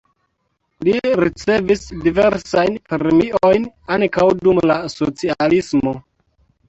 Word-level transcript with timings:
Li 0.87 0.93
ricevis 1.23 1.83
diversajn 2.07 2.79
premiojn 2.93 3.69
ankaŭ 4.09 4.27
dum 4.43 4.63
la 4.73 4.79
socialismo. 4.97 5.95